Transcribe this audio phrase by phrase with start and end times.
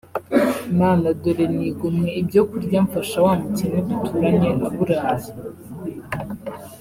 [0.79, 5.29] Mana dore nigomwe ibyo kurya mfasha wa mukene duturanye aburaye